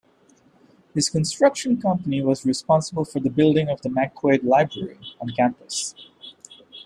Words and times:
His 0.95 1.11
construction 1.11 1.79
company 1.79 2.23
was 2.23 2.43
responsible 2.43 3.05
for 3.05 3.19
the 3.19 3.29
building 3.29 3.69
of 3.69 3.83
the 3.83 3.89
McQuaid 3.89 4.43
Library 4.43 4.97
on 5.19 5.29
campus. 5.37 5.93